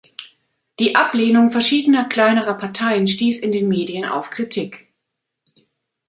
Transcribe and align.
Die 0.79 0.95
Ablehnung 0.95 1.51
verschiedener 1.51 2.05
kleinerer 2.05 2.55
Parteien 2.55 3.07
stieß 3.07 3.37
in 3.37 3.51
den 3.51 3.67
Medien 3.67 4.03
auf 4.05 4.31
Kritik. 4.31 4.87